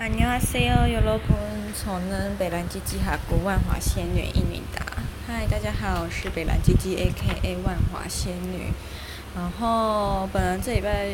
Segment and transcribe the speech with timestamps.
[0.00, 4.84] 안녕하세요，여러분，저는北兰基基哈古万华仙女伊米达。
[5.26, 8.72] 嗨，大家好，我是北兰基基 A.K.A 万华仙女。
[9.34, 11.08] 然后本来这礼拜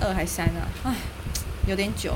[0.00, 0.92] 二还三呢，唉，
[1.68, 2.14] 有点久，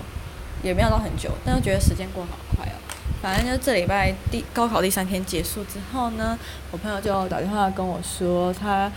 [0.65, 2.75] 也没有到很久，但是觉得时间过好快哦。
[3.23, 6.37] 反正就这礼拜第高考第三天结束之后呢，
[6.73, 8.91] 我朋友就打电话跟我说，他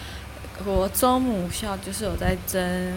[0.64, 2.94] 国中母校就是有在征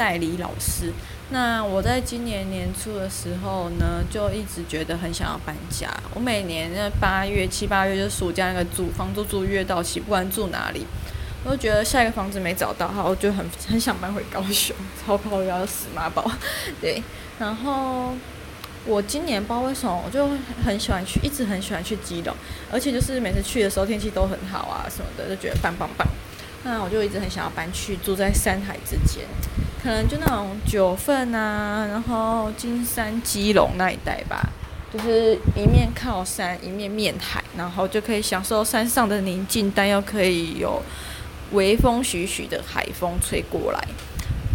[0.00, 0.90] 代理老师。
[1.28, 5.86] 那我在今年年初的时候呢，就一直觉得很想要搬家。
[6.14, 10.86] 我每年那八月、七八月就暑假那个租房租租约到期，不管住哪里，
[11.44, 14.74] 我就觉得下一个房子没找到，哈，我就很很想搬回高雄，
[15.04, 16.28] 超靠腰死妈宝。
[16.80, 17.02] 对，
[17.38, 18.14] 然后
[18.86, 20.26] 我今年不知道为什么，我就
[20.64, 22.34] 很喜欢去，一直很喜欢去基隆，
[22.72, 26.08] 而且就是每次去的时候天气都很好啊什么的，就觉得棒棒棒。
[26.64, 29.24] 那我就一直很想要搬去住在山海之间。
[29.82, 34.50] 可能就那种九份啊，然后金山、基隆那一带吧，
[34.92, 40.82] 就是一面靠山，一面面海，然后就可以享受山上的宁静，但又可以有
[41.52, 43.80] 微风徐徐的海风吹过来。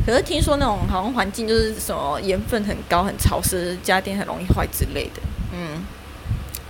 [0.05, 5.21] 可是听说那种好像环境就是什么盐分很高、很潮湿，家电很容易坏之类的。
[5.51, 5.83] 嗯，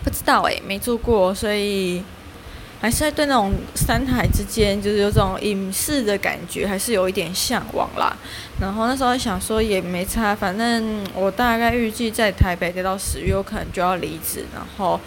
[0.01, 2.01] 不知道诶、没住过，所以。
[2.81, 8.15] 还是在对那种山海之间，就是有种隐士的感觉，还是有一点向往啦。
[8.59, 14.99] 然后那时候想说也没差，反正我大概预计在台北待到十月，我可能就要离职，然后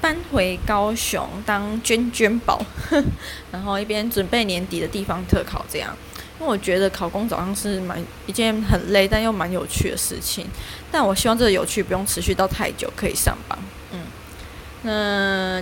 [0.00, 2.64] 搬回高雄当娟娟宝，
[3.52, 5.94] 然后一边准备年底的地方特考这样。
[6.40, 10.46] 因为我觉得考公早上是蛮一件很累但又蛮有趣的事情，
[10.88, 13.58] 但我希望这个有趣不用持续到太久，可以上榜。
[13.92, 13.98] 嗯，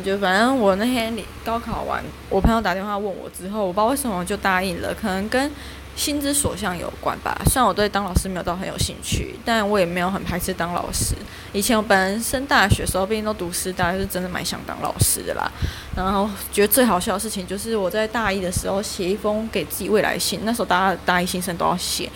[0.05, 1.13] 就反正我那天
[1.45, 5.51] 高考完，我朋友打电话问我之后，我不知道为什么就答应了，可能跟
[5.97, 7.37] 心之所向有关吧。
[7.47, 11.17] 虽然我对当老师没有到很有兴趣，但我也没有很排斥当老师。
[11.53, 15.51] 以前我本人升大学的时候，毕竟都读师大，就是真的蛮想当老师的啦。
[15.97, 22.09] 然后觉得最好笑的事情就是我在大一的时候写一封给自己未来信，那时候大家大一新生都要写。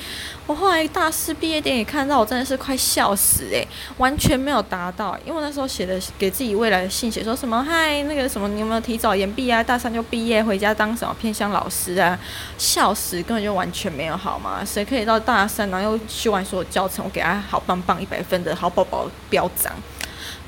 [0.46, 3.66] 我后来大四毕业典礼看到，我真的是快笑死诶、
[3.98, 5.16] 完全没有达到。
[5.24, 9.62] 因为那时候写的给自己未来的信，写说什么嗨，那个什么你有没有提早延毕啊？
[9.62, 12.19] 大三就毕业回家当什么偏乡老师啊？
[12.58, 14.62] 笑死，根本就完全没有好吗。
[14.64, 19.72] 谁可以到大三然后又修完所有教程，我给他好棒棒一百分的好宝宝标章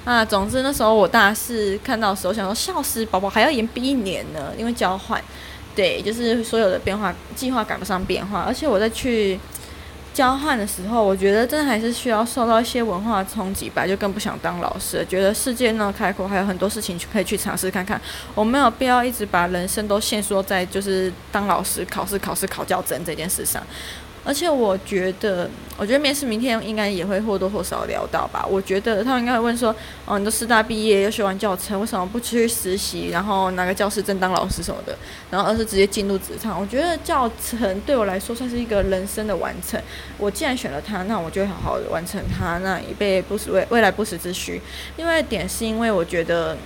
[0.04, 0.24] 那？
[0.24, 5.22] 总之那时候我大四看到的时候想说笑死，宝宝还要延毕一年呢，因为交换，
[5.74, 9.38] 对，就是所有的变化计划赶不上变化，而且我再去。
[10.12, 15.04] 交换的时候，我觉得真的还是需要受到一些文化冲击吧，就更不想当老师。
[15.08, 18.00] 觉得世界那么开阔，还有很多事情可以去尝试看看。
[18.34, 23.62] 我没有必要一直把人生都限缩在就是当老师、考试、考试、考教证这件事上。
[24.24, 28.46] 而且我觉得，我觉得面试明天应该也会或多或少聊到吧。
[28.48, 29.74] 我觉得他们应该会问说
[30.06, 34.96] ：“哦，你都师大毕业又学完教程，为什么不去实习，然后拿个教师证当老师什么的？
[35.30, 39.80] 然后而是直接进入职场？”我觉得教程对我来说算是一个人生的完成。
[40.18, 44.60] 我既然选了它，那我就好好的完成它，那以备不时未未来不时之需。
[44.96, 46.56] 另外一点是因为我觉得。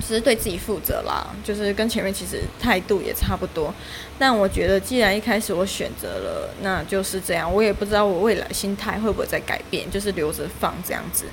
[0.00, 3.72] 只是对自己负责啦，就是跟前面其实态度也差不多。
[4.18, 7.52] 但我觉得，既然一开始我选择了，那就是这样。
[7.52, 11.26] 我也不知道我未来心态会不会再改变，就是留着放这样子。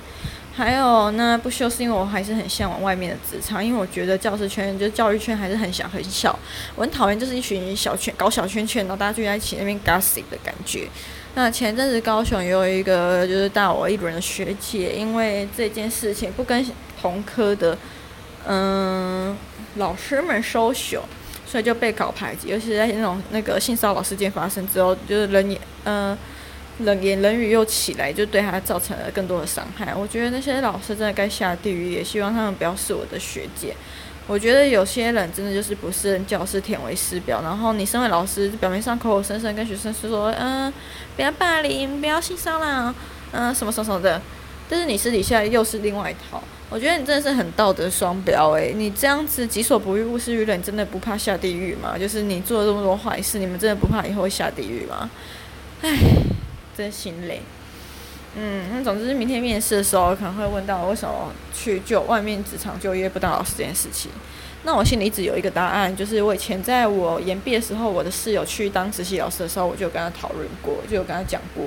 [0.54, 6.38] 还有，那不休是因为我还是很向往外面的职场，因为我觉得教师圈就教育圈还是很小很小。
[6.74, 10.88] 我很讨厌就是一群小圈搞小圈圈，然后大家聚在一起那边 gossip 的感觉。
[11.34, 16.64] 那前阵子高雄也有一个就是大我一轮的学姐，因为这件事情不跟
[17.00, 17.76] 同科的。
[18.46, 19.36] 嗯，
[19.76, 21.04] 老师们收手，
[21.44, 26.16] 所以就被搞排挤，尤其是在那种那个性骚扰事件发生之后，就是人言嗯
[26.80, 29.94] 冷言冷语又起来，就对他造成了更多的伤害。
[29.94, 33.74] 我觉得那些老师真的该下地狱，也希望他们不要是我的学姐。
[34.28, 40.72] 我觉得有些人真的就是不是教师舔为师表，然后你身为老师，表面上口口声声跟学生说，嗯，
[41.14, 42.92] 不要霸凌，不要性骚扰，
[43.30, 44.20] 嗯，什么什么什么的，
[44.68, 46.42] 但是你私底下又是另外一套。
[46.68, 51.96] 我觉得你真的是很道德双标诶，你这样子己所不欲，勿施于人，你真的不怕下地狱吗？
[51.96, 55.08] 就是你做了这么多坏事，你们真的不怕以后下地狱吗？
[55.82, 55.96] 唉，
[56.76, 57.40] 真心累。
[58.36, 64.10] 嗯，那总之明天面试的时候可能会问到为什么去就外面职场就业不当老师这件事情。
[64.66, 71.66] 那我心里一直有一个答案，就是我以前在我研毕的时候，我的室友去当实习老师的时候，我就跟他讨论过，就有跟他讲过。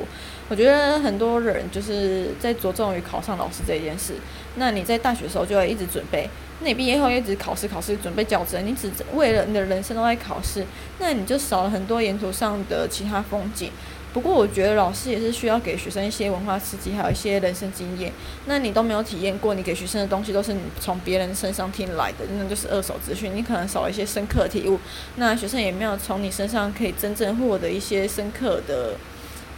[0.50, 4.16] 我觉得很多人就是在着重于考上老师这件事。
[4.56, 6.30] 那你在大学的时候就会一直准备，
[6.60, 10.66] 那你毕业后一直考试考试准备教证，你只为了你的人生都在考试，
[11.00, 13.72] 那你就少了很多沿途上的其他风景。
[14.14, 18.12] 不过我觉得老师也是需要给学生一些文化刺激，还有一些人生经验。
[18.46, 24.80] 那你都没有体验过，你给学生的东西都是你从别人身上听来的，那就是二手资讯，你可能少一些深刻体悟。
[25.18, 28.96] 那学生也没有从你身上可以真正获得一些深刻的，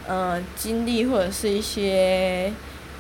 [0.08, 2.52] 呃，经历或者是一些。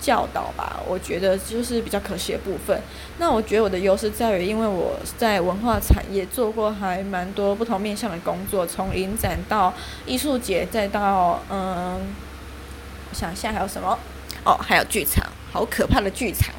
[0.01, 2.81] 教导吧，我觉得就是比较可惜的部分。
[3.19, 9.71] 那我觉得我的优势在于，因为我在文化产业做过还蛮多不同面向的工作，从影展到
[10.07, 12.01] 艺术节，再到嗯，
[13.09, 13.97] 我想一下还有什么？
[14.43, 16.53] 哦，还有剧场，好可怕的剧场。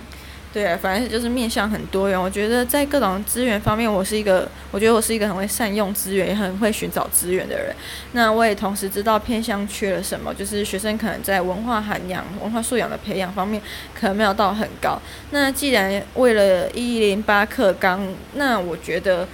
[0.52, 2.20] 对啊，反正就是面向很多元。
[2.20, 7.74] 我觉得在各种资源方面，我是一个，我觉得我是一个很会善用资源，也很会寻找资源的人。
[8.12, 13.62] 那我也同时知道偏向缺了什么，就是学生可能在文化涵养、文化素养的培养方面，
[13.98, 15.00] 可能没有到很高。
[15.30, 19.26] 那既然为了一零八课纲，那我觉得。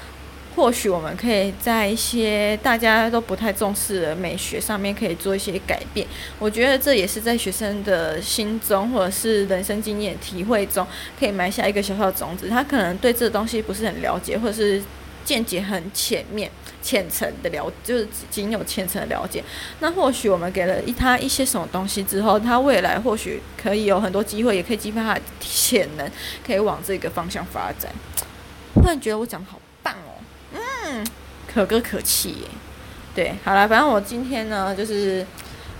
[0.56, 6.04] 或许我们可以在一些大家都不太重视的美学上面，可以做一些改变。
[6.38, 10.84] 我觉得这也是在学生的心中，或者是人生经验体会中，
[11.18, 12.48] 可以埋下一个小小的种子。
[12.48, 14.82] 他可能对这个东西不是很了解，或者是
[15.24, 16.50] 见解很浅面、
[16.82, 19.44] 浅层的了，就是仅有浅层的了解。
[19.78, 26.10] 那或许我们给了他一些什么东西之后，他未来或许可以有很多机会，也可以激发他的潜能，
[26.44, 27.92] 可以往这个方向发展。
[28.74, 29.60] 忽然觉得我讲的好。
[31.52, 32.48] 可歌可泣耶。
[33.14, 35.26] 对，好了，反正我今天呢，就是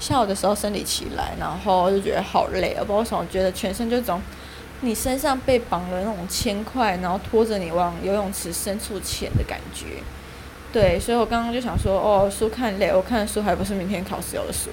[0.01, 4.21] 下午的时候生理期来，然后就觉得好累，不知道为什么，觉得全身就种
[4.81, 10.03] 你身上被绑了那种铅块，然后拖着你往游泳池深处潜的感觉。
[10.73, 14.71] 对，所以我刚刚就想说，哦，书看累，我看的书还不是明天考试要的书。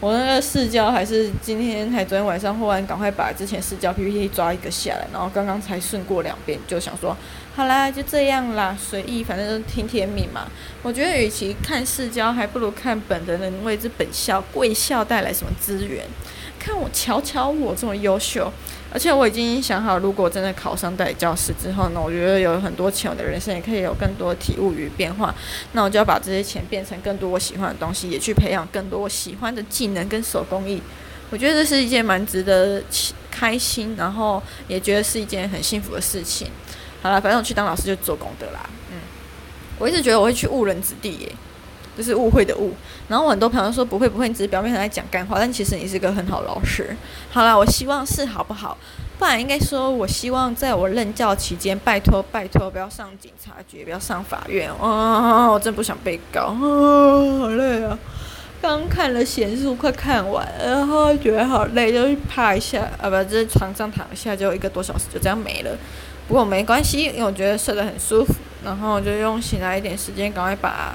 [0.00, 7.16] 我那个试教还是今天还昨天晚上忽然赶快把之前试教 PPT 抓一个下来，然后刚刚才顺过两遍，就想说
[7.56, 10.48] 好啦，就这样啦，随意，反正就听天命嘛。
[10.82, 16.04] 我觉得与其看试教，还不如看本人能为这本校贵校带来什么资源。
[16.58, 18.52] 看我，瞧瞧我这么优秀。
[18.92, 25.32] 而且我已经想好，如果真的考上代理教师之后呢，我觉得有很多钱，我的人生也可以有更多的体悟与变化。
[25.72, 30.82] 那我就要把这些钱变成更多我喜欢的东西，也去培养更多我喜欢的技能跟手工艺。
[31.30, 32.82] 我觉得这是一件蛮值得
[33.30, 36.48] 开心，然后也觉得是一件很幸福的事情。
[37.04, 38.68] 好了，反正我去当老师就做功德啦。
[38.90, 38.96] 嗯，
[39.78, 41.32] 我一直觉得我会去误人子弟耶。
[41.96, 42.74] 就是误会的误，
[43.06, 46.96] 然后我很多朋友说不会不会，你只是表面上在讲干话，但其实你是个很好老师。
[47.30, 48.76] 好啦，我希望是好不好？
[49.16, 54.68] 不然应该说，我希望在我任教期间，拜托拜托，不要上警察局，不要上法院。
[54.74, 56.58] 啊，我真不想被告，啊，
[57.38, 57.96] 好累啊！
[58.60, 65.70] 刚看了闲书，快看完，然后觉得好累，就去趴一下，啊不，在床上躺一下，就一个多小时就这样没了。
[66.28, 68.34] 不过没关系，因为我觉得睡得很舒服，
[68.64, 70.94] 然后就用醒来一点时间，赶快把。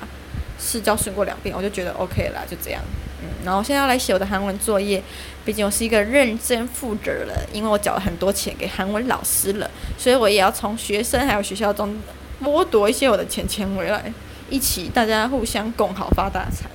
[0.62, 2.82] 试教顺过两遍，我就觉得 OK 了，就这样。
[3.22, 5.02] 嗯，然后现在要来写我的韩文作业，
[5.46, 11.96] 毕竟我是一个认真负责人，因为我缴了很多钱给韩文老师了，所以我也要从学生还有学校中
[12.44, 14.12] 剥夺一些我的钱钱回来，
[14.50, 16.70] 一起大家互相共好发大财。